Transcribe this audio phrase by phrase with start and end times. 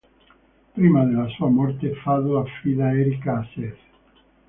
[0.73, 3.77] Prima della sua morte, Fado affida Erika a Seth.